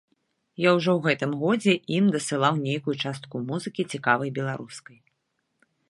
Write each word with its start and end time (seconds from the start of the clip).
Я 0.63 0.69
ўжо 0.77 0.91
ў 0.95 1.01
гэтым 1.09 1.31
годзе 1.41 1.73
ім 1.97 2.07
дасылаў 2.15 2.57
нейкую 2.65 2.95
частку 3.05 3.35
музыкі 3.51 3.81
цікавай 3.97 4.29
беларускай. 4.41 4.97